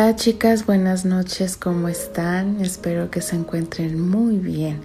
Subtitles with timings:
[0.00, 2.60] Hola chicas, buenas noches, ¿cómo están?
[2.60, 4.78] Espero que se encuentren muy bien.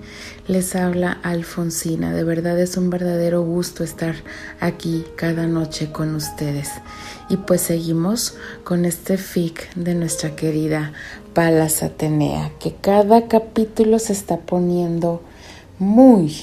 [0.48, 4.16] Les habla Alfonsina, de verdad es un verdadero gusto estar
[4.60, 6.72] aquí cada noche con ustedes.
[7.30, 10.94] Y pues seguimos con este fic de nuestra querida
[11.36, 15.22] Palas Atenea, que cada capítulo se está poniendo
[15.78, 16.38] muy,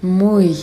[0.00, 0.56] muy,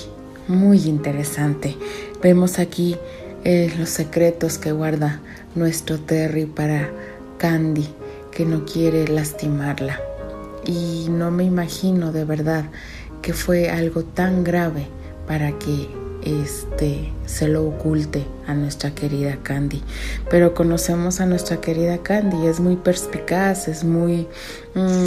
[0.50, 1.78] muy interesante.
[2.22, 2.98] Vemos aquí
[3.46, 5.22] eh, los secretos que guarda
[5.56, 6.90] nuestro Terry para
[7.40, 7.88] Candy,
[8.32, 10.00] que no quiere lastimarla.
[10.66, 12.66] Y no me imagino de verdad
[13.24, 14.86] que fue algo tan grave
[15.26, 15.90] para que
[16.24, 19.82] este se lo oculte a nuestra querida Candy.
[20.30, 24.28] Pero conocemos a nuestra querida Candy, es muy perspicaz, es muy
[24.76, 25.06] mm,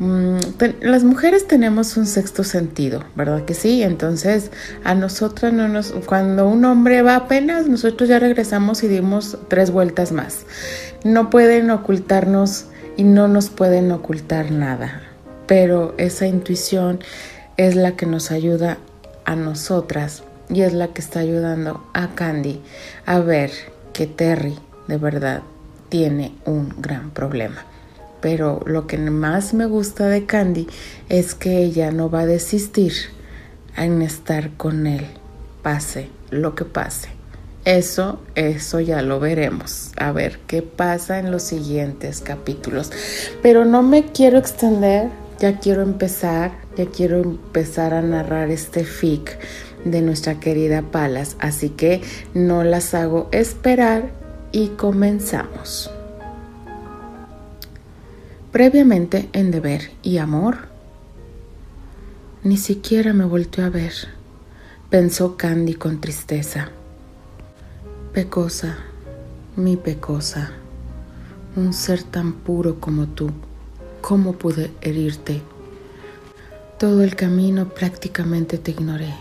[0.00, 3.82] las mujeres tenemos un sexto sentido, ¿verdad que sí?
[3.82, 4.52] Entonces,
[4.84, 9.72] a nosotras no nos, cuando un hombre va apenas, nosotros ya regresamos y dimos tres
[9.72, 10.44] vueltas más.
[11.02, 15.02] No pueden ocultarnos y no nos pueden ocultar nada,
[15.46, 17.00] pero esa intuición
[17.56, 18.78] es la que nos ayuda
[19.24, 22.60] a nosotras y es la que está ayudando a Candy
[23.04, 23.50] a ver
[23.92, 25.42] que Terry de verdad
[25.88, 27.64] tiene un gran problema
[28.20, 30.66] pero lo que más me gusta de Candy
[31.08, 32.92] es que ella no va a desistir
[33.76, 35.06] en estar con él,
[35.62, 37.08] pase lo que pase.
[37.64, 39.92] Eso, eso ya lo veremos.
[39.98, 42.90] A ver qué pasa en los siguientes capítulos.
[43.42, 49.38] Pero no me quiero extender, ya quiero empezar, ya quiero empezar a narrar este fic
[49.84, 51.36] de nuestra querida Palas.
[51.40, 52.00] Así que
[52.32, 54.10] no las hago esperar
[54.50, 55.90] y comenzamos.
[58.52, 60.68] Previamente en deber y amor,
[62.42, 63.92] ni siquiera me volteó a ver,
[64.88, 66.70] pensó Candy con tristeza.
[68.14, 68.78] Pecosa,
[69.54, 70.52] mi pecosa,
[71.56, 73.30] un ser tan puro como tú,
[74.00, 75.42] ¿cómo pude herirte?
[76.78, 79.12] Todo el camino prácticamente te ignoré.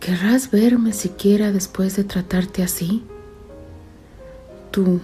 [0.00, 3.04] ¿Querrás verme siquiera después de tratarte así?
[4.70, 5.00] Tú,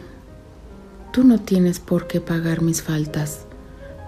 [1.15, 3.47] Tú no tienes por qué pagar mis faltas.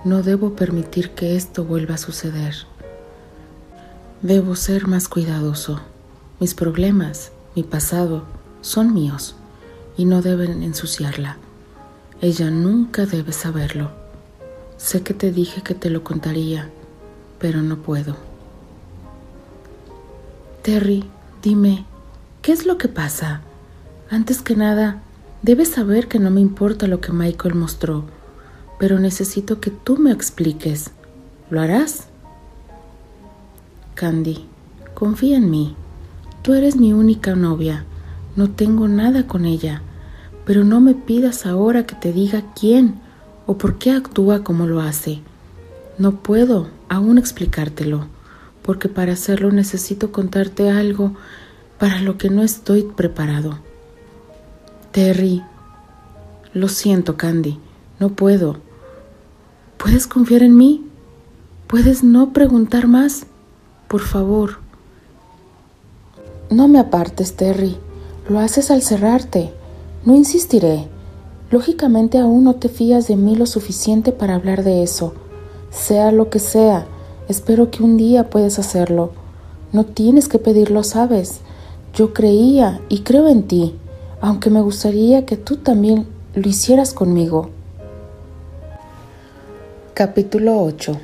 [0.05, 2.57] No debo permitir que esto vuelva a suceder.
[4.23, 5.81] Debo ser más cuidadoso.
[6.41, 8.25] Mis problemas, mi pasado,
[8.61, 9.37] son míos
[9.97, 11.37] y no deben ensuciarla.
[12.21, 13.93] Ella nunca debe saberlo.
[14.77, 16.71] Sé que te dije que te lo contaría,
[17.39, 18.17] pero no puedo.
[20.63, 21.05] Terry,
[21.41, 21.87] dime,
[22.43, 23.43] ¿qué es lo que pasa?
[24.11, 25.05] Antes que nada,
[25.43, 28.05] Debes saber que no me importa lo que Michael mostró,
[28.79, 30.91] pero necesito que tú me expliques.
[31.51, 32.09] ¿Lo harás?
[33.95, 34.47] Candy,
[34.95, 35.77] confía en mí.
[36.43, 37.85] Tú eres mi única novia.
[38.35, 39.83] No tengo nada con ella.
[40.45, 43.01] Pero no me pidas ahora que te diga quién
[43.47, 45.21] o por qué actúa como lo hace.
[45.99, 48.07] No puedo aún explicártelo,
[48.63, 51.15] porque para hacerlo necesito contarte algo
[51.79, 53.59] para lo que no estoy preparado.
[54.97, 55.43] Terry,
[56.55, 57.59] lo siento, Candy,
[58.01, 58.57] no puedo.
[59.77, 60.87] ¿Puedes confiar en mí?
[61.67, 63.27] ¿Puedes no preguntar más?
[63.89, 64.57] Por favor.
[66.49, 67.77] No me apartes, Terry.
[68.31, 69.53] Lo haces al cerrarte.
[70.07, 70.89] No insistiré.
[71.51, 75.13] Lógicamente aún no te fías de mí lo suficiente para hablar de eso.
[75.71, 76.87] Sea lo que sea,
[77.29, 79.13] espero que un día puedas hacerlo.
[79.75, 81.41] No tienes que pedirlo, sabes.
[81.93, 83.75] Yo creía y creo en ti
[84.27, 86.05] aunque me gustaría que tú también
[86.35, 87.51] lo hicieras conmigo.
[89.95, 90.99] Capítulo 8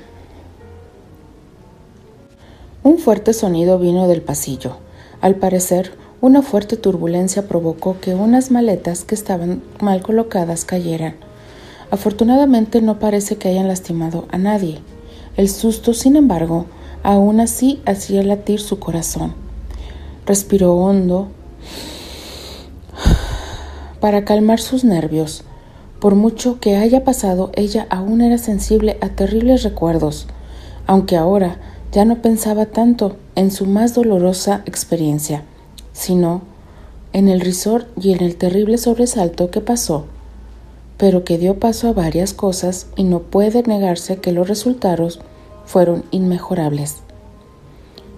[2.82, 4.78] Un fuerte sonido vino del pasillo.
[5.20, 11.14] Al parecer, una fuerte turbulencia provocó que unas maletas que estaban mal colocadas cayeran.
[11.92, 14.80] Afortunadamente no parece que hayan lastimado a nadie.
[15.36, 16.66] El susto, sin embargo,
[17.04, 19.32] aún así hacía latir su corazón.
[20.26, 21.28] Respiró hondo
[24.02, 25.44] para calmar sus nervios.
[26.00, 30.26] Por mucho que haya pasado, ella aún era sensible a terribles recuerdos,
[30.88, 31.60] aunque ahora
[31.92, 35.44] ya no pensaba tanto en su más dolorosa experiencia,
[35.92, 36.42] sino
[37.12, 40.06] en el risor y en el terrible sobresalto que pasó,
[40.96, 45.20] pero que dio paso a varias cosas y no puede negarse que los resultados
[45.64, 46.96] fueron inmejorables.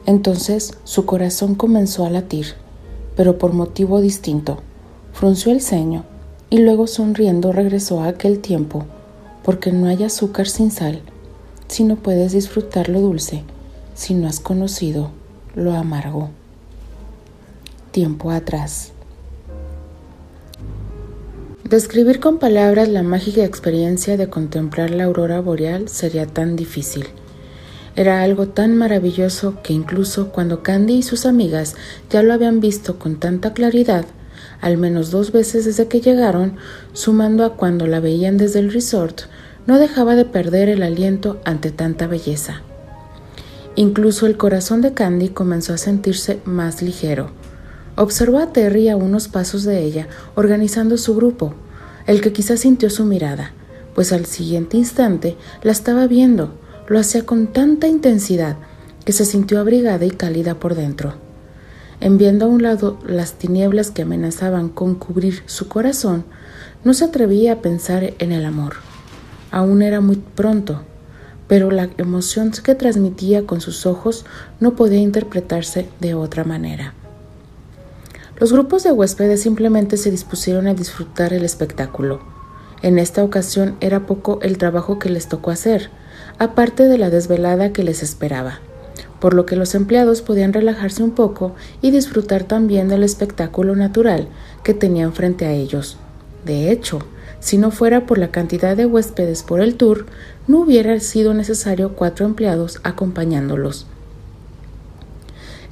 [0.07, 2.55] Entonces su corazón comenzó a latir,
[3.17, 4.61] pero por motivo distinto
[5.15, 6.05] frunció el ceño
[6.51, 8.85] y luego sonriendo regresó a aquel tiempo,
[9.43, 11.01] porque no hay azúcar sin sal,
[11.69, 13.45] si no puedes disfrutar lo dulce,
[13.95, 15.11] si no has conocido
[15.55, 16.31] lo amargo.
[17.93, 18.91] Tiempo atrás.
[21.63, 27.07] Describir con palabras la mágica experiencia de contemplar la aurora boreal sería tan difícil.
[27.97, 31.77] Era algo tan maravilloso que incluso cuando Candy y sus amigas
[32.11, 34.05] ya lo habían visto con tanta claridad,
[34.65, 36.57] al menos dos veces desde que llegaron,
[36.95, 39.25] sumando a cuando la veían desde el resort,
[39.67, 42.63] no dejaba de perder el aliento ante tanta belleza.
[43.77, 47.29] Incluso el corazón de Candy comenzó a sentirse más ligero.
[47.97, 51.53] Observó a Terry a unos pasos de ella, organizando su grupo,
[52.07, 53.53] el que quizás sintió su mirada,
[53.95, 56.55] pues al siguiente instante la estaba viendo,
[56.89, 58.57] lo hacía con tanta intensidad
[59.05, 61.24] que se sintió abrigada y cálida por dentro.
[62.05, 66.27] En viendo a un lado las tinieblas que amenazaban con cubrir su corazón,
[66.85, 68.75] no se atrevía a pensar en el amor.
[69.51, 70.83] Aún era muy pronto,
[71.49, 74.27] pero la emoción que transmitía con sus ojos
[74.61, 76.93] no podía interpretarse de otra manera.
[78.39, 82.21] Los grupos de huéspedes simplemente se dispusieron a disfrutar el espectáculo.
[82.83, 85.89] En esta ocasión era poco el trabajo que les tocó hacer,
[86.39, 88.61] aparte de la desvelada que les esperaba,
[89.21, 94.29] por lo que los empleados podían relajarse un poco y disfrutar también del espectáculo natural
[94.63, 95.97] que tenían frente a ellos.
[96.45, 97.01] De hecho,
[97.41, 100.07] si no fuera por la cantidad de huéspedes por el tour,
[100.47, 103.87] no hubiera sido necesario cuatro empleados acompañándolos.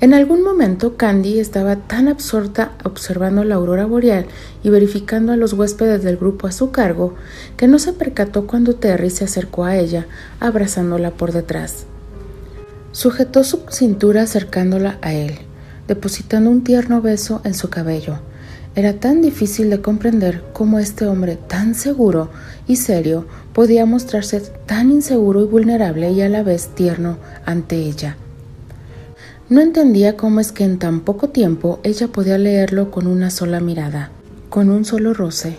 [0.03, 4.27] En algún momento Candy estaba tan absorta observando la aurora boreal
[4.65, 7.15] y verificando a los huéspedes del grupo a su cargo
[7.57, 10.07] que no se percató cuando Terry se acercó a ella,
[10.41, 11.87] abrazándola por detrás.
[12.93, 15.39] Sujetó su cintura acercándola a él,
[15.89, 18.21] depositando un tierno beso en su cabello
[18.75, 22.31] era tan difícil de comprender cómo este hombre tan seguro
[22.67, 28.17] y serio podía mostrarse tan inseguro y vulnerable y a la vez tierno ante ella.
[29.51, 33.61] No entendía cómo es que en tan poco tiempo ella podía leerlo con una sola
[33.61, 34.11] mirada,
[34.49, 35.59] con un solo roce.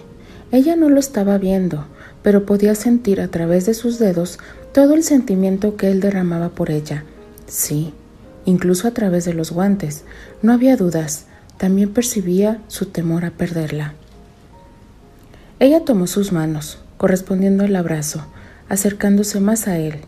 [0.52, 1.86] Ella no lo estaba viendo,
[2.24, 4.40] pero podía sentir a través de sus dedos
[4.72, 7.04] todo el sentimiento que él derramaba por ella.
[7.48, 7.94] Sí,
[8.46, 10.04] incluso a través de los guantes.
[10.42, 11.26] No había dudas
[11.58, 13.94] también percibía su temor a perderla.
[15.60, 18.26] Ella tomó sus manos, correspondiendo al abrazo,
[18.70, 20.02] acercándose más a él,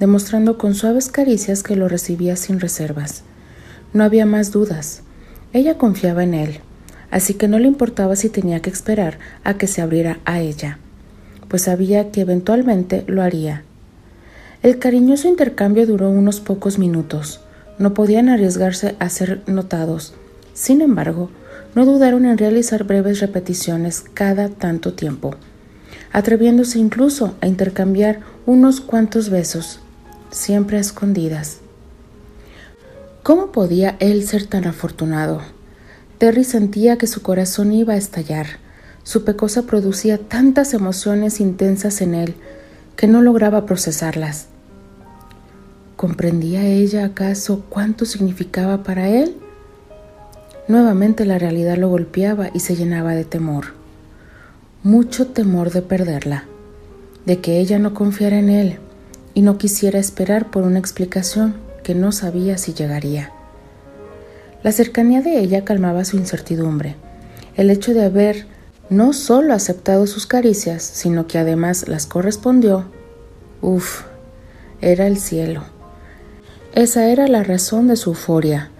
[0.00, 3.22] demostrando con suaves caricias que lo recibía sin reservas.
[3.94, 5.02] No había más dudas.
[5.52, 6.60] Ella confiaba en él,
[7.10, 10.78] así que no le importaba si tenía que esperar a que se abriera a ella,
[11.48, 13.64] pues sabía que eventualmente lo haría.
[14.60, 17.40] El cariñoso intercambio duró unos pocos minutos.
[17.78, 20.14] No podían arriesgarse a ser notados,
[20.52, 21.30] sin embargo,
[21.76, 25.36] no dudaron en realizar breves repeticiones cada tanto tiempo,
[26.12, 29.78] atreviéndose incluso a intercambiar unos cuantos besos,
[30.32, 31.58] siempre a escondidas.
[33.22, 35.40] ¿Cómo podía él ser tan afortunado?
[36.18, 38.46] Terry sentía que su corazón iba a estallar.
[39.04, 42.34] Su pecosa producía tantas emociones intensas en él
[42.98, 44.48] que no lograba procesarlas.
[45.94, 49.36] ¿Comprendía ella acaso cuánto significaba para él?
[50.66, 53.66] Nuevamente la realidad lo golpeaba y se llenaba de temor.
[54.82, 56.46] Mucho temor de perderla,
[57.24, 58.78] de que ella no confiara en él
[59.32, 63.30] y no quisiera esperar por una explicación que no sabía si llegaría.
[64.64, 66.96] La cercanía de ella calmaba su incertidumbre.
[67.54, 68.46] El hecho de haber
[68.90, 72.86] no solo aceptado sus caricias, sino que además las correspondió,
[73.60, 74.02] uff,
[74.80, 75.64] era el cielo.
[76.74, 78.70] Esa era la razón de su euforia,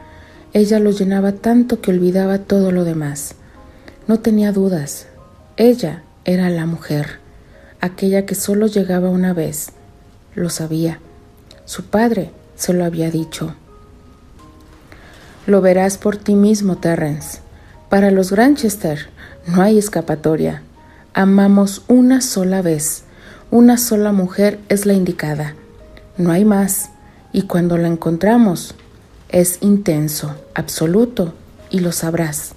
[0.54, 3.34] ella lo llenaba tanto que olvidaba todo lo demás.
[4.06, 5.06] No tenía dudas.
[5.58, 7.18] Ella era la mujer,
[7.80, 9.72] aquella que solo llegaba una vez.
[10.34, 11.00] Lo sabía.
[11.66, 13.54] Su padre se lo había dicho.
[15.46, 17.40] Lo verás por ti mismo, Terrence.
[17.90, 19.08] Para los Granchester
[19.48, 20.62] no hay escapatoria.
[21.14, 23.04] Amamos una sola vez.
[23.50, 25.54] Una sola mujer es la indicada.
[26.18, 26.90] No hay más.
[27.32, 28.74] Y cuando la encontramos,
[29.30, 31.32] es intenso, absoluto,
[31.70, 32.52] y lo sabrás.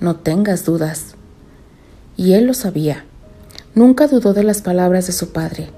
[0.00, 1.14] No tengas dudas.
[2.16, 3.04] Y él lo sabía.
[3.74, 5.68] Nunca dudó de las palabras de su padre.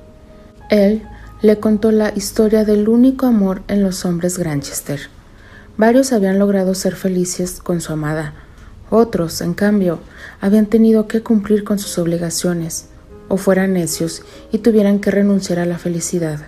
[0.71, 1.03] Él
[1.43, 5.01] le contó la historia del único amor en los hombres Granchester.
[5.77, 8.35] Varios habían logrado ser felices con su amada.
[8.95, 10.01] Otros, en cambio,
[10.43, 12.89] habían tenido que cumplir con sus obligaciones,
[13.29, 14.21] o fueran necios
[14.51, 16.41] y tuvieran que renunciar a la felicidad.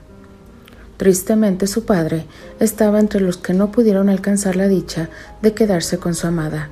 [0.98, 2.26] Tristemente su padre
[2.60, 5.08] estaba entre los que no pudieron alcanzar la dicha
[5.40, 6.68] de quedarse con su amada.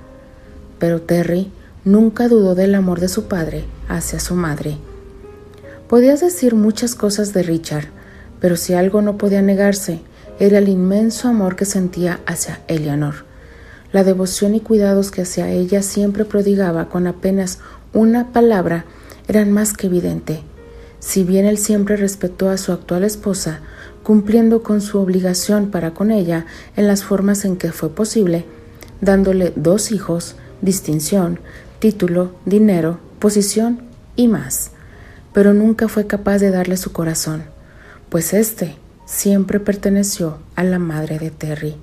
[0.78, 1.50] Pero Terry
[1.86, 4.76] nunca dudó del amor de su padre hacia su madre.
[5.88, 7.86] Podías decir muchas cosas de Richard,
[8.42, 10.02] pero si algo no podía negarse,
[10.38, 13.31] era el inmenso amor que sentía hacia Eleanor.
[13.92, 17.58] La devoción y cuidados que hacia ella siempre prodigaba con apenas
[17.92, 18.86] una palabra
[19.28, 20.42] eran más que evidente.
[20.98, 23.60] Si bien él siempre respetó a su actual esposa,
[24.02, 26.46] cumpliendo con su obligación para con ella
[26.76, 28.44] en las formas en que fue posible,
[29.00, 31.40] dándole dos hijos, distinción,
[31.78, 33.80] título, dinero, posición
[34.16, 34.70] y más,
[35.32, 37.44] pero nunca fue capaz de darle su corazón,
[38.08, 41.76] pues éste siempre perteneció a la madre de Terry.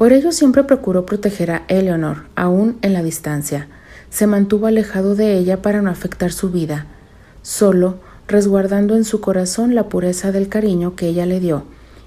[0.00, 3.68] Por ello siempre procuró proteger a Eleanor, aún en la distancia.
[4.08, 6.86] Se mantuvo alejado de ella para no afectar su vida,
[7.42, 11.64] solo resguardando en su corazón la pureza del cariño que ella le dio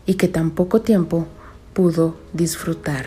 [0.08, 1.28] y que tan poco tiempo
[1.74, 3.06] pudo disfrutar.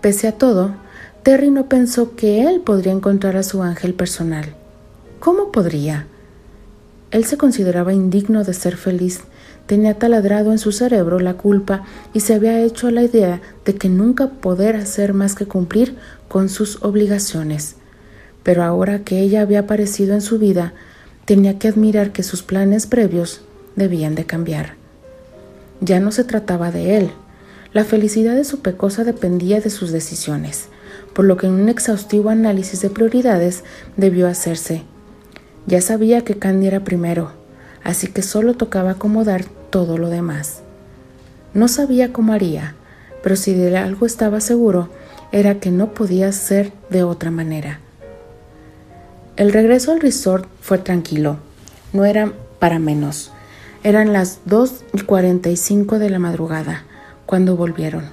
[0.00, 0.74] Pese a todo,
[1.22, 4.56] Terry no pensó que él podría encontrar a su ángel personal.
[5.20, 6.08] ¿Cómo podría?
[7.12, 9.20] Él se consideraba indigno de ser feliz,
[9.66, 13.88] tenía taladrado en su cerebro la culpa y se había hecho la idea de que
[13.88, 15.96] nunca poder hacer más que cumplir
[16.28, 17.76] con sus obligaciones.
[18.42, 20.72] Pero ahora que ella había aparecido en su vida,
[21.24, 23.42] tenía que admirar que sus planes previos
[23.74, 24.74] debían de cambiar.
[25.80, 27.10] Ya no se trataba de él.
[27.72, 30.66] La felicidad de su pecosa dependía de sus decisiones,
[31.12, 33.64] por lo que un exhaustivo análisis de prioridades
[33.96, 34.84] debió hacerse.
[35.66, 37.32] Ya sabía que Candy era primero,
[37.86, 40.62] así que solo tocaba acomodar todo lo demás.
[41.54, 42.74] No sabía cómo haría,
[43.22, 44.88] pero si de algo estaba seguro
[45.30, 47.78] era que no podía ser de otra manera.
[49.36, 51.36] El regreso al resort fue tranquilo.
[51.92, 53.30] No era para menos.
[53.84, 56.82] Eran las 2 y 45 de la madrugada
[57.24, 58.06] cuando volvieron.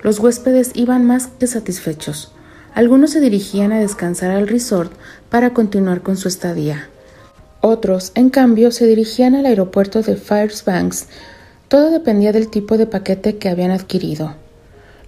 [0.00, 2.32] Los huéspedes iban más que satisfechos.
[2.72, 4.92] Algunos se dirigían a descansar al resort
[5.28, 6.88] para continuar con su estadía.
[7.60, 11.06] Otros, en cambio, se dirigían al aeropuerto de Fairbanks.
[11.66, 14.34] Todo dependía del tipo de paquete que habían adquirido.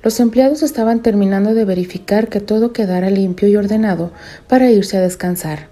[0.02, 4.10] Los empleados estaban terminando de verificar que todo quedara limpio y ordenado
[4.48, 5.68] para irse a descansar.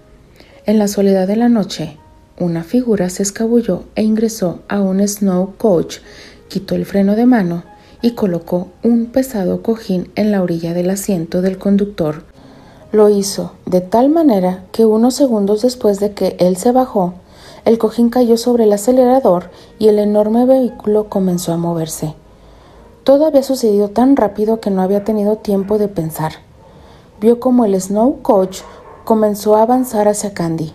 [0.65, 1.97] En la soledad de la noche,
[2.37, 5.97] una figura se escabulló e ingresó a un snow coach,
[6.47, 7.63] quitó el freno de mano
[8.01, 12.23] y colocó un pesado cojín en la orilla del asiento del conductor.
[12.91, 17.13] Lo hizo de tal manera que unos segundos después de que él se bajó,
[17.63, 22.15] el cojín cayó sobre el acelerador y el enorme vehículo comenzó a moverse.
[23.03, 26.31] Todo había sucedido tan rápido que no había tenido tiempo de pensar.
[27.21, 28.61] Vio como el Snow Coach
[29.05, 30.73] comenzó a avanzar hacia Candy.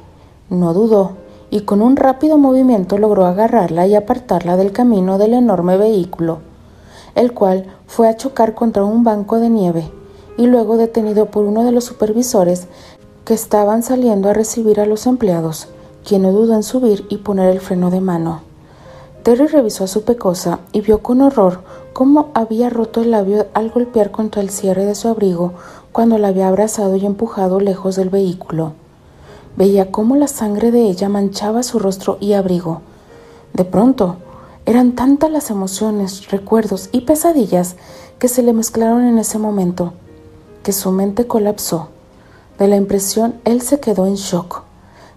[0.51, 1.15] No dudó
[1.51, 6.39] y con un rápido movimiento logró agarrarla y apartarla del camino del enorme vehículo,
[7.17, 9.91] el cual fue a chocar contra un banco de nieve
[10.37, 12.67] y luego detenido por uno de los supervisores
[13.25, 15.69] que estaban saliendo a recibir a los empleados,
[16.07, 18.43] quien no dudó en subir y poner el freno de mano.
[19.23, 21.61] Terry revisó a su pecosa y vio con horror
[21.95, 25.55] cómo había roto el labio al golpear contra el cierre de su abrigo
[25.93, 28.73] cuando la había abrazado y empujado lejos del vehículo.
[29.57, 32.83] Veía cómo la sangre de ella manchaba su rostro y abrigo.
[33.55, 34.17] De pronto,
[34.67, 37.77] eran tantas las emociones, recuerdos y pesadillas
[38.19, 39.93] que se le mezclaron en ese momento,
[40.65, 41.91] que su mente colapsó.
[42.59, 44.63] De la impresión, él se quedó en shock,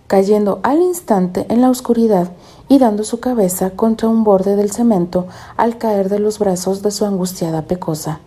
[0.05, 2.31] cayendo al instante en la oscuridad
[2.69, 5.25] y dando su cabeza contra un borde del cemento
[5.55, 8.19] al caer de los brazos de su angustiada pecosa.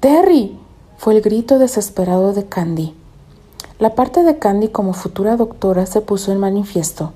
[0.00, 0.58] Terry.
[0.96, 2.94] fue el grito desesperado de Candy.
[3.78, 7.12] La parte de Candy como futura doctora se puso en manifiesto,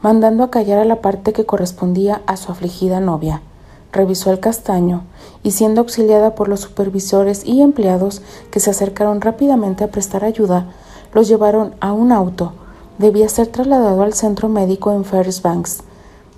[0.00, 3.42] mandando a callar a la parte que correspondía a su afligida novia.
[3.92, 5.04] Revisó el castaño
[5.42, 10.66] y siendo auxiliada por los supervisores y empleados que se acercaron rápidamente a prestar ayuda,
[11.12, 12.52] los llevaron a un auto
[12.98, 15.82] debía ser trasladado al centro médico en Fairbanks.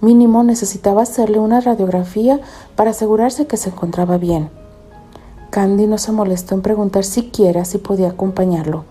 [0.01, 2.41] Mínimo necesitaba hacerle una radiografía
[2.77, 4.51] para asegurarse que se encontraba bien.
[5.51, 8.85] Candy no se molestó en preguntar siquiera si podía acompañarlo.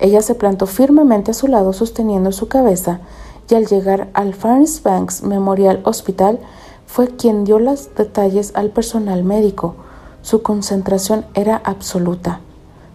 [0.00, 3.00] Ella se plantó firmemente a su lado sosteniendo su cabeza
[3.48, 6.40] y al llegar al Fairbanks Memorial Hospital
[6.86, 9.74] fue quien dio los detalles al personal médico.
[10.22, 12.40] Su concentración era absoluta.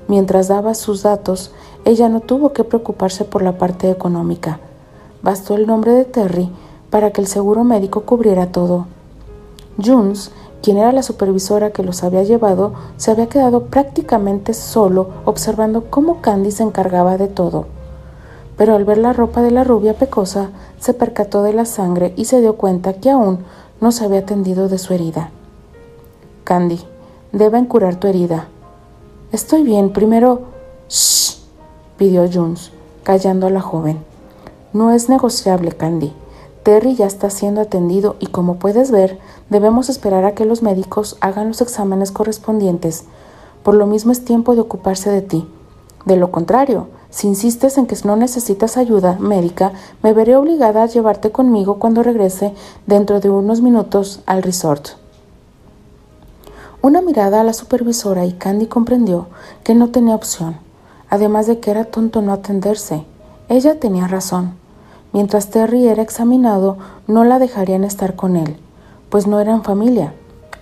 [0.08, 1.52] Mientras daba sus datos,
[1.86, 4.60] ella no tuvo que preocuparse por la parte económica.
[5.22, 6.50] Bastó el nombre de Terry
[6.90, 8.88] para que el seguro médico cubriera todo.
[9.84, 10.32] Jones,
[10.62, 16.22] quien era la supervisora que los había llevado, se había quedado prácticamente solo observando cómo
[16.22, 17.68] Candy se encargaba de todo.
[18.58, 22.26] Pero al ver la ropa de la rubia pecosa, se percató de la sangre y
[22.26, 23.40] se dio cuenta que aún
[23.82, 25.32] no se había atendido de su herida.
[26.44, 26.80] Candy,
[27.32, 28.48] deben curar tu herida.
[29.32, 30.42] Estoy bien, primero.
[30.90, 31.38] Shh,
[31.98, 32.72] pidió Jones,
[33.04, 34.00] callando a la joven.
[34.74, 36.14] No es negociable, Candy.
[36.64, 39.20] Terry ya está siendo atendido y como puedes ver,
[39.50, 43.06] debemos esperar a que los médicos hagan los exámenes correspondientes.
[43.64, 45.48] Por lo mismo es tiempo de ocuparse de ti.
[46.10, 50.88] De lo contrario, si insistes en que no necesitas ayuda médica, me veré obligada a
[50.88, 52.56] llevarte conmigo cuando regrese
[52.88, 54.88] dentro de unos minutos al resort.
[56.82, 59.28] Una mirada a la supervisora y Candy comprendió
[59.64, 60.58] que no tenía opción,
[61.12, 63.06] además de que era tonto no atenderse.
[63.48, 64.56] Ella tenía razón.
[65.14, 68.58] Mientras Terry era examinado, no la dejarían estar con él,
[69.12, 70.16] pues no eran familia,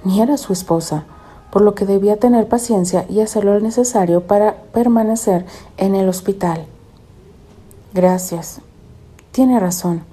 [0.03, 1.05] ni era su esposa,
[1.51, 5.45] por lo que debía tener paciencia y hacer lo necesario para permanecer
[5.77, 6.65] en el hospital.
[7.93, 8.61] Gracias.
[9.31, 10.03] Tiene razón.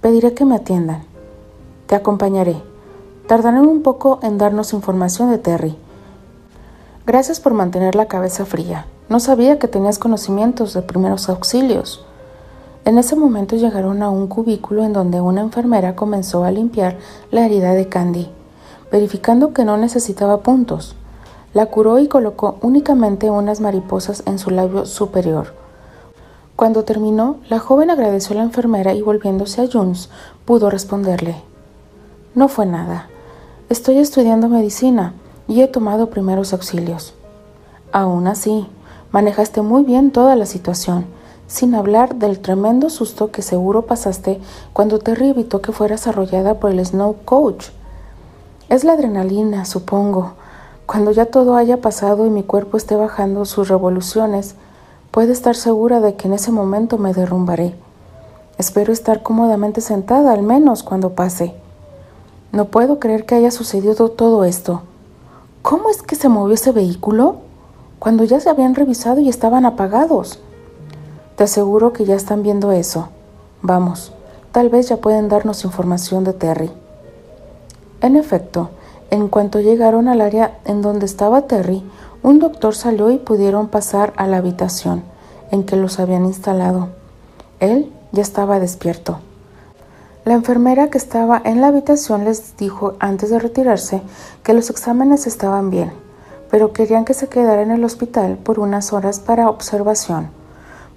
[0.00, 1.04] Pediré que me atiendan.
[1.86, 2.56] Te acompañaré.
[3.26, 5.76] Tardarán un poco en darnos información de Terry.
[7.06, 8.86] Gracias por mantener la cabeza fría.
[9.08, 12.04] No sabía que tenías conocimientos de primeros auxilios.
[12.86, 16.98] En ese momento llegaron a un cubículo en donde una enfermera comenzó a limpiar
[17.30, 18.30] la herida de Candy,
[18.94, 20.94] verificando que no necesitaba puntos.
[21.52, 25.48] La curó y colocó únicamente unas mariposas en su labio superior.
[26.54, 30.10] Cuando terminó, la joven agradeció a la enfermera y volviéndose a Jones,
[30.44, 31.34] pudo responderle.
[32.36, 33.08] No fue nada.
[33.68, 35.12] Estoy estudiando medicina
[35.48, 37.14] y he tomado primeros auxilios.
[37.90, 38.68] Aún así,
[39.10, 41.06] manejaste muy bien toda la situación
[41.48, 44.40] sin hablar del tremendo susto que seguro pasaste
[44.72, 47.70] cuando Terry evitó que fueras arrollada por el Snow Coach.
[48.68, 50.32] Es la adrenalina, supongo.
[50.86, 54.54] Cuando ya todo haya pasado y mi cuerpo esté bajando sus revoluciones,
[55.10, 57.74] puede estar segura de que en ese momento me derrumbaré.
[58.56, 61.54] Espero estar cómodamente sentada, al menos cuando pase.
[62.52, 64.82] No puedo creer que haya sucedido todo esto.
[65.62, 67.36] ¿Cómo es que se movió ese vehículo?
[67.98, 70.38] Cuando ya se habían revisado y estaban apagados.
[71.36, 73.08] Te aseguro que ya están viendo eso.
[73.60, 74.12] Vamos,
[74.52, 76.83] tal vez ya pueden darnos información de Terry.
[78.04, 78.68] En efecto,
[79.08, 81.82] en cuanto llegaron al área en donde estaba Terry,
[82.22, 85.04] un doctor salió y pudieron pasar a la habitación
[85.50, 86.90] en que los habían instalado.
[87.60, 89.20] Él ya estaba despierto.
[90.26, 94.02] La enfermera que estaba en la habitación les dijo antes de retirarse
[94.42, 95.90] que los exámenes estaban bien,
[96.50, 100.28] pero querían que se quedara en el hospital por unas horas para observación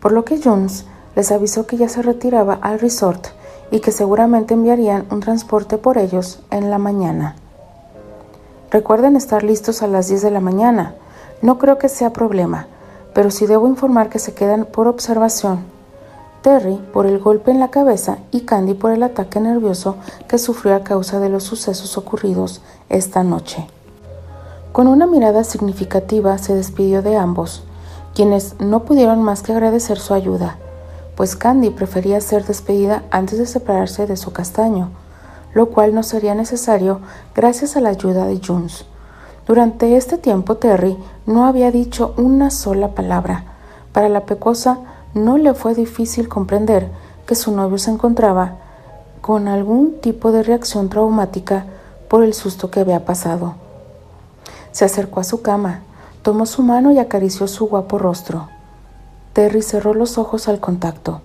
[0.01, 3.27] por lo que Jones les avisó que ya se retiraba al resort
[3.71, 7.35] y que seguramente enviarían un transporte por ellos en la mañana.
[8.71, 10.95] Recuerden estar listos a las 10 de la mañana.
[11.41, 12.67] No creo que sea problema,
[13.13, 15.59] pero sí debo informar que se quedan por observación.
[16.41, 19.95] Terry por el golpe en la cabeza y Candy por el ataque nervioso
[20.27, 23.67] que sufrió a causa de los sucesos ocurridos esta noche.
[24.71, 27.63] Con una mirada significativa se despidió de ambos
[28.17, 30.57] quienes no pudieron más que agradecer su ayuda,
[31.17, 34.91] pues Candy prefería ser despedida antes de separarse de su castaño,
[35.53, 37.01] lo cual no sería necesario
[37.35, 38.85] gracias a la ayuda de Jones.
[39.45, 43.43] Durante este tiempo Terry no había dicho una sola palabra.
[43.91, 44.79] Para la pecosa
[45.13, 46.87] no le fue difícil comprender
[47.25, 48.59] que su novio se encontraba
[49.19, 51.65] con algún tipo de reacción traumática
[52.07, 53.55] por el susto que había pasado.
[54.71, 55.81] Se acercó a su cama
[56.27, 58.49] Tomó su mano y acarició su guapo rostro.
[59.37, 61.21] Terry cerró los ojos al contacto,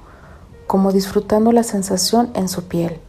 [0.66, 3.01] como disfrutando la sensación en su piel.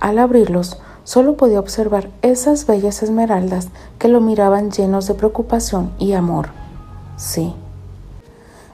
[0.00, 6.14] Al abrirlos, solo podía observar esas bellas esmeraldas que lo miraban llenos de preocupación y
[6.14, 6.48] amor.
[7.16, 7.54] Sí.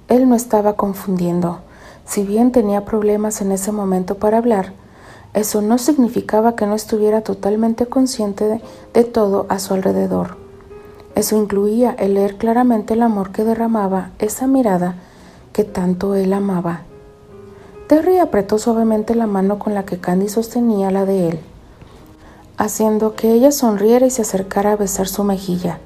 [0.08, 1.58] Él no estaba confundiendo.
[2.06, 4.72] Si bien tenía problemas en ese momento para hablar,
[5.34, 8.62] eso no significaba que no estuviera totalmente consciente de,
[8.94, 10.38] de todo a su alrededor.
[11.14, 14.94] Eso incluía el leer claramente el amor que derramaba esa mirada
[15.52, 16.82] que tanto él amaba.
[17.86, 21.40] Terry apretó suavemente la mano con la que Candy sostenía la de él,
[22.56, 25.78] haciendo que ella sonriera y se acercara a besar su mejilla.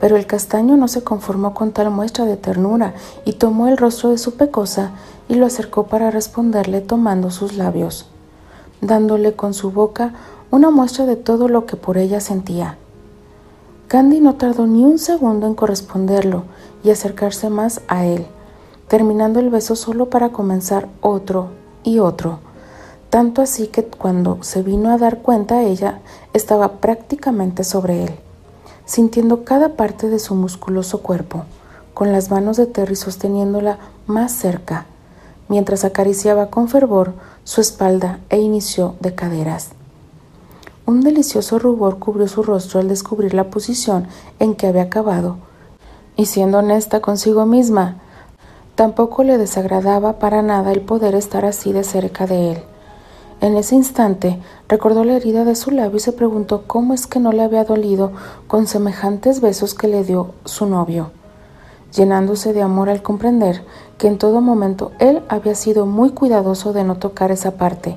[0.00, 4.10] Pero el castaño no se conformó con tal muestra de ternura y tomó el rostro
[4.10, 4.92] de su pecosa
[5.28, 8.06] y lo acercó para responderle tomando sus labios,
[8.80, 10.12] dándole con su boca
[10.50, 12.78] una muestra de todo lo que por ella sentía.
[13.88, 16.44] Candy no tardó ni un segundo en corresponderlo
[16.82, 18.26] y acercarse más a él,
[18.88, 21.48] terminando el beso solo para comenzar otro
[21.82, 22.38] y otro,
[23.10, 26.00] tanto así que cuando se vino a dar cuenta ella
[26.32, 28.10] estaba prácticamente sobre él,
[28.84, 31.44] sintiendo cada parte de su musculoso cuerpo,
[31.94, 34.86] con las manos de Terry sosteniéndola más cerca,
[35.48, 39.70] mientras acariciaba con fervor su espalda e inició de caderas.
[40.86, 44.06] Un delicioso rubor cubrió su rostro al descubrir la posición
[44.38, 45.36] en que había acabado,
[46.16, 48.02] y siendo honesta consigo misma,
[48.74, 52.62] tampoco le desagradaba para nada el poder estar así de cerca de él.
[53.40, 57.20] En ese instante recordó la herida de su labio y se preguntó cómo es que
[57.20, 58.12] no le había dolido
[58.46, 61.10] con semejantes besos que le dio su novio.
[61.94, 63.62] llenándose de amor al comprender
[63.98, 67.96] que en todo momento él había sido muy cuidadoso de no tocar esa parte,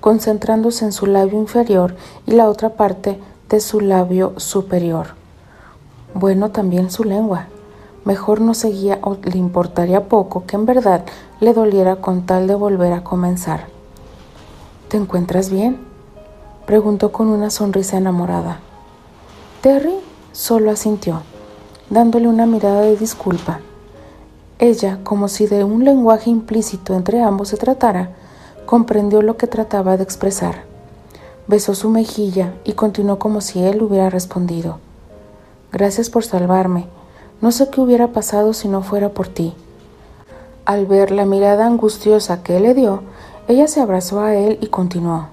[0.00, 1.96] concentrándose en su labio inferior
[2.26, 5.08] y la otra parte de su labio superior.
[6.14, 7.48] Bueno, también su lengua.
[8.04, 11.04] Mejor no seguía o le importaría poco que en verdad
[11.40, 13.66] le doliera con tal de volver a comenzar.
[14.88, 15.78] ¿Te encuentras bien?
[16.66, 18.60] preguntó con una sonrisa enamorada.
[19.60, 19.94] Terry
[20.32, 21.22] solo asintió,
[21.88, 23.60] dándole una mirada de disculpa.
[24.58, 28.10] Ella, como si de un lenguaje implícito entre ambos se tratara,
[28.66, 30.64] comprendió lo que trataba de expresar.
[31.46, 34.78] Besó su mejilla y continuó como si él hubiera respondido.
[35.72, 36.86] Gracias por salvarme.
[37.44, 39.52] No sé qué hubiera pasado si no fuera por ti.
[40.64, 43.02] Al ver la mirada angustiosa que le dio,
[43.48, 45.26] ella se abrazó a él y continuó.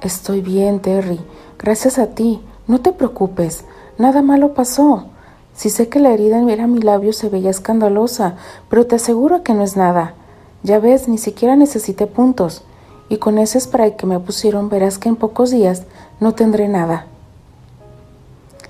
[0.00, 1.20] Estoy bien, Terry.
[1.58, 2.40] Gracias a ti.
[2.66, 3.66] No te preocupes.
[3.98, 5.08] Nada malo pasó.
[5.54, 8.36] Si sé que la herida en mi labio se veía escandalosa,
[8.70, 10.14] pero te aseguro que no es nada.
[10.62, 12.62] Ya ves, ni siquiera necesité puntos.
[13.10, 15.82] Y con ese spray que me pusieron verás que en pocos días
[16.20, 17.04] no tendré nada.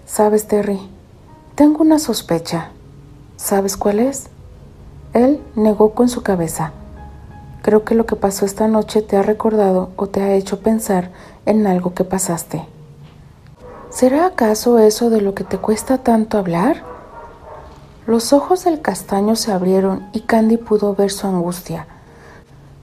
[0.06, 0.80] Sabes, Terry,
[1.54, 2.72] tengo una sospecha.
[3.42, 4.24] ¿Sabes cuál es?
[5.14, 6.72] Él negó con su cabeza.
[7.62, 11.10] Creo que lo que pasó esta noche te ha recordado o te ha hecho pensar
[11.46, 12.66] en algo que pasaste.
[13.88, 16.84] ¿Será acaso eso de lo que te cuesta tanto hablar?
[18.06, 21.86] Los ojos del castaño se abrieron y Candy pudo ver su angustia.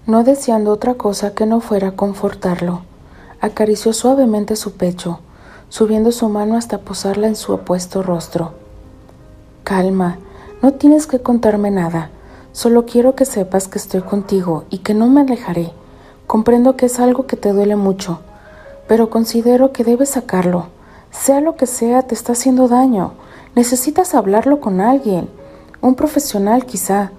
[0.07, 2.81] No deseando otra cosa que no fuera confortarlo,
[3.41, 5.19] acarició suavemente su pecho,
[5.69, 8.53] subiendo su mano hasta posarla en su apuesto rostro.
[9.63, 10.17] Calma,
[10.59, 12.09] no tienes que contarme nada,
[12.51, 15.71] solo quiero que sepas que estoy contigo y que no me alejaré.
[16.25, 18.21] Comprendo que es algo que te duele mucho,
[18.87, 20.67] pero considero que debes sacarlo.
[21.11, 23.13] Sea lo que sea, te está haciendo daño.
[23.53, 25.29] Necesitas hablarlo con alguien,
[25.79, 27.11] un profesional quizá.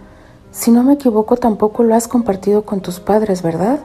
[0.51, 3.79] Si no me equivoco, tampoco lo has compartido con tus padres, ¿verdad?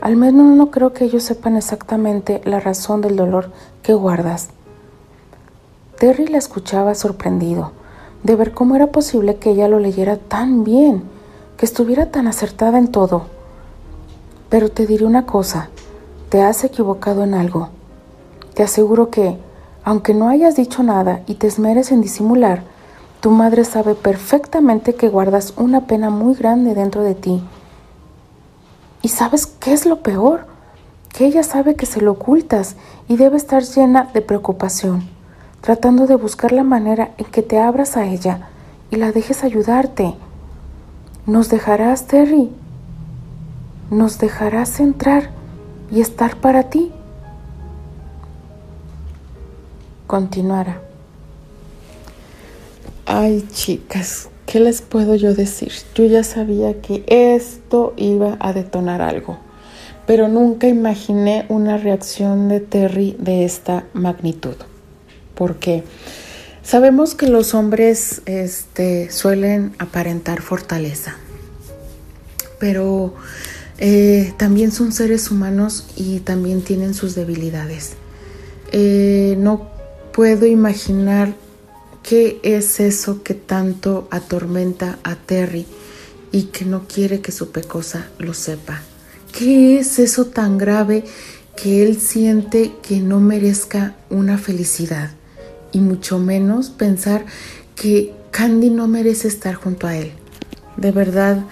[0.00, 4.48] Al menos no creo que ellos sepan exactamente la razón del dolor que guardas.
[5.98, 7.72] Terry la escuchaba sorprendido
[8.22, 11.04] de ver cómo era posible que ella lo leyera tan bien,
[11.56, 13.26] que estuviera tan acertada en todo.
[14.48, 15.70] Pero te diré una cosa,
[16.28, 17.70] te has equivocado en algo.
[18.54, 19.38] Te aseguro que,
[19.84, 22.62] aunque no hayas dicho nada y te esmeres en disimular,
[23.20, 27.42] tu madre sabe perfectamente que guardas una pena muy grande dentro de ti.
[29.00, 30.46] ¿Y sabes qué es lo peor?
[31.12, 32.76] Que ella sabe que se lo ocultas
[33.08, 35.08] y debe estar llena de preocupación,
[35.62, 38.50] tratando de buscar la manera en que te abras a ella
[38.90, 40.14] y la dejes ayudarte.
[41.24, 42.50] ¿Nos dejarás, Terry?
[43.90, 45.30] ¿Nos dejarás entrar
[45.90, 46.92] y estar para ti?
[50.12, 50.82] continuara.
[53.06, 55.72] Ay, chicas, ¿qué les puedo yo decir?
[55.94, 59.38] Yo ya sabía que esto iba a detonar algo,
[60.06, 64.56] pero nunca imaginé una reacción de Terry de esta magnitud.
[65.42, 65.82] Porque
[66.62, 71.16] sabemos que los hombres este, suelen aparentar fortaleza,
[72.60, 73.12] pero
[73.78, 77.94] eh, también son seres humanos y también tienen sus debilidades.
[78.70, 79.68] Eh, no
[80.12, 81.34] puedo imaginar
[82.04, 85.66] qué es eso que tanto atormenta a Terry
[86.30, 88.80] y que no quiere que su pecosa lo sepa.
[89.36, 91.02] ¿Qué es eso tan grave
[91.56, 95.10] que él siente que no merezca una felicidad?
[95.72, 97.24] Y mucho menos pensar
[97.74, 100.12] que Candy no merece estar junto a él.
[100.76, 101.44] De verdad,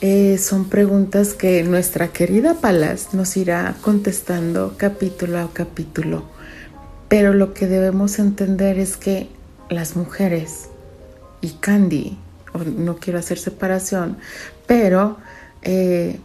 [0.00, 6.24] eh, son preguntas que nuestra querida Palas nos irá contestando capítulo a capítulo.
[7.08, 9.28] Pero lo que debemos entender es que
[9.68, 10.68] las mujeres
[11.40, 12.16] y Candy,
[12.76, 14.16] no quiero hacer separación,
[14.66, 15.18] pero
[15.62, 16.18] eh,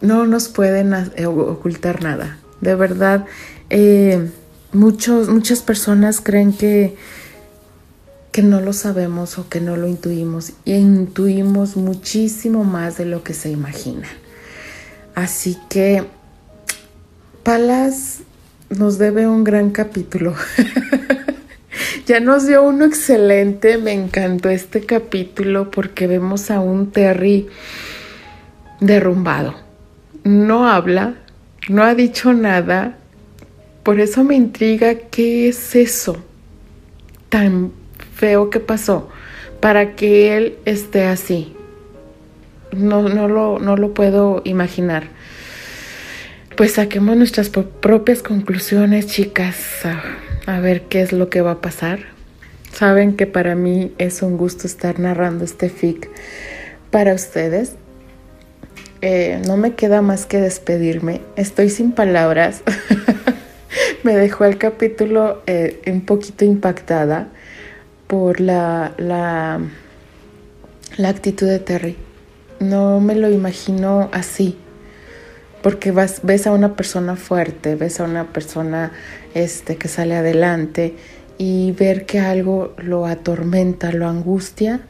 [0.00, 2.38] no nos pueden eh, ocultar nada.
[2.60, 3.26] De verdad,
[3.70, 4.30] eh,
[4.74, 6.96] muchos, muchas personas creen que,
[8.32, 10.52] que no lo sabemos o que no lo intuimos.
[10.64, 14.08] Y intuimos muchísimo más de lo que se imagina.
[15.14, 16.04] Así que,
[17.42, 18.20] Palas
[18.70, 20.34] nos debe un gran capítulo.
[22.06, 27.48] ya nos dio uno excelente, me encantó este capítulo porque vemos a un Terry
[28.80, 29.54] derrumbado.
[30.24, 31.14] No habla,
[31.68, 32.98] no ha dicho nada,
[33.84, 36.16] por eso me intriga qué es eso
[37.28, 37.72] tan
[38.16, 39.08] feo que pasó
[39.60, 41.54] para que él esté así.
[42.72, 45.14] No, no, lo, no lo puedo imaginar
[46.56, 49.56] pues saquemos nuestras propias conclusiones, chicas,
[50.46, 52.00] a, ver qué es lo que va a pasar.
[52.72, 56.08] Saben que para mí es un gusto estar narrando este fic
[56.90, 57.74] para ustedes.
[59.00, 61.20] Eh, no me queda más que despedirme.
[61.36, 62.62] Estoy sin palabras.
[64.04, 67.28] me dejó el capítulo eh, un poquito impactada
[68.06, 69.60] por la, la,
[70.96, 71.96] la actitud de Terry.
[72.60, 74.58] No me lo imagino así
[75.64, 78.92] porque vas, ves a una persona fuerte, ves a una persona
[79.32, 80.94] este, que sale adelante
[81.38, 84.82] y ver que algo lo atormenta, lo angustia,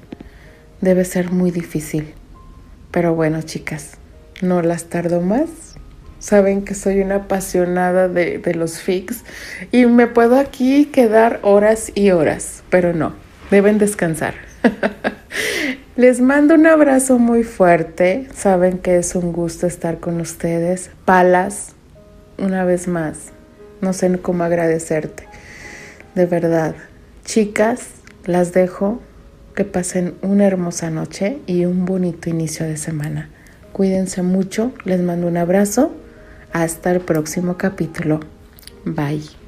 [0.81, 2.12] debe ser muy difícil.
[2.90, 3.98] Pero bueno, chicas,
[4.42, 5.73] no las tardo más.
[6.18, 9.24] Saben que soy una apasionada de, de los fics
[9.72, 13.12] y me puedo aquí quedar horas y horas, pero no,
[13.50, 14.35] deben descansar.
[15.96, 18.27] Les mando un abrazo muy fuerte.
[18.35, 20.90] Saben que es un gusto estar con ustedes.
[21.05, 21.68] Palas,
[22.37, 23.31] una vez más.
[23.81, 25.29] No sé cómo agradecerte.
[26.16, 26.74] De verdad.
[27.24, 27.90] Chicas,
[28.24, 29.00] las dejo.
[29.55, 33.31] Que pasen una hermosa noche y un bonito inicio de semana.
[33.72, 34.72] Cuídense mucho.
[34.85, 35.94] Les mando un abrazo.
[36.55, 38.21] Hasta el próximo capítulo.
[38.85, 39.43] Bye.